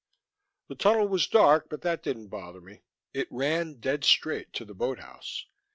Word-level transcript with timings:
The 0.67 0.73
tunnel 0.73 1.07
was 1.07 1.27
dark 1.27 1.67
but 1.69 1.81
that 1.83 2.01
didn't 2.01 2.29
bother 2.29 2.59
me. 2.59 2.81
It 3.13 3.27
ran 3.29 3.75
dead 3.75 4.03
straight 4.03 4.51
to 4.53 4.65
the 4.65 4.73
boathouse. 4.73 5.45